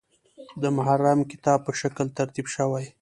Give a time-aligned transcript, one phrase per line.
[0.61, 2.85] د محرم کتاب په شکل ترتیب شوی.